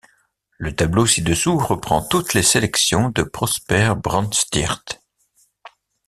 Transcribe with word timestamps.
Le 0.57 0.75
tableau 0.75 1.05
ci-dessous 1.05 1.59
reprend 1.59 2.01
toutes 2.01 2.33
les 2.33 2.41
sélections 2.41 3.09
de 3.09 3.21
Prosper 3.21 3.93
Brandsteert. 3.95 4.83